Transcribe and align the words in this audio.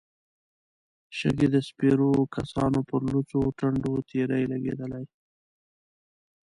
شګې 1.17 1.47
د 1.53 1.55
سپرو 1.67 2.11
کسانو 2.35 2.79
پر 2.89 3.01
لوڅو 3.11 3.41
ټنډو 3.57 3.93
تېرې 4.09 4.41
لګېدې. 4.51 5.03